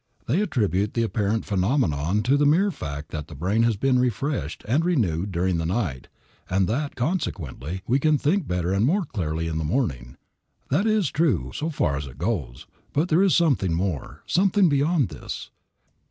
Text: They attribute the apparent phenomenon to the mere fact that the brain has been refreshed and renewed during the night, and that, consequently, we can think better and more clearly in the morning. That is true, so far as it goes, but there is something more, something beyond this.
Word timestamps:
They 0.25 0.41
attribute 0.41 0.95
the 0.95 1.03
apparent 1.03 1.45
phenomenon 1.45 2.23
to 2.23 2.35
the 2.35 2.47
mere 2.47 2.71
fact 2.71 3.11
that 3.11 3.27
the 3.27 3.35
brain 3.35 3.61
has 3.61 3.75
been 3.77 3.99
refreshed 3.99 4.63
and 4.67 4.83
renewed 4.83 5.31
during 5.31 5.59
the 5.59 5.65
night, 5.67 6.07
and 6.49 6.67
that, 6.67 6.95
consequently, 6.95 7.83
we 7.85 7.99
can 7.99 8.17
think 8.17 8.47
better 8.47 8.73
and 8.73 8.83
more 8.83 9.05
clearly 9.05 9.47
in 9.47 9.59
the 9.59 9.63
morning. 9.63 10.17
That 10.71 10.87
is 10.87 11.11
true, 11.11 11.51
so 11.53 11.69
far 11.69 11.97
as 11.97 12.07
it 12.07 12.17
goes, 12.17 12.65
but 12.93 13.09
there 13.09 13.21
is 13.21 13.35
something 13.35 13.75
more, 13.75 14.23
something 14.25 14.69
beyond 14.69 15.09
this. 15.09 15.51